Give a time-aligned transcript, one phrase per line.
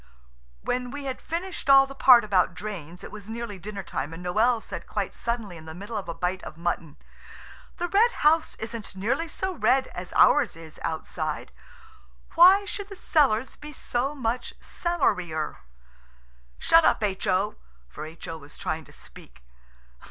[0.63, 4.25] When we had finished all the part about drains it was nearly dinner time, and
[4.25, 6.97] Noël said quite suddenly in the middle of a bite of mutton–
[7.77, 11.51] "The Red House isn't nearly so red as ours is outside.
[12.33, 15.57] Why should the cellars be so much cellarier?
[16.57, 17.57] Shut up H.O!"
[17.87, 18.39] For H.O.
[18.39, 19.43] was trying to speak.